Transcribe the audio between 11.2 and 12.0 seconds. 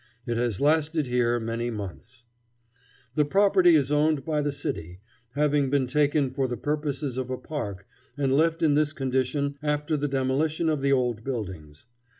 buildings.